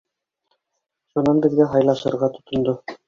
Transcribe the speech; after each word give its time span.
Шунан 1.15 1.41
беҙгә 1.45 1.67
һайлашырға 1.75 2.31
тотондо: 2.39 2.75